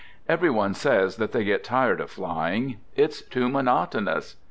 [0.27, 4.35] Every one says they get tired of flying," It's too monotonous."